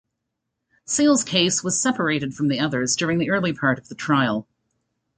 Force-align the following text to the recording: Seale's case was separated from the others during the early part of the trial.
Seale's 0.85 1.23
case 1.23 1.63
was 1.63 1.79
separated 1.79 2.33
from 2.33 2.47
the 2.47 2.57
others 2.59 2.95
during 2.95 3.19
the 3.19 3.29
early 3.29 3.53
part 3.53 3.77
of 3.77 3.87
the 3.87 3.93
trial. 3.93 4.47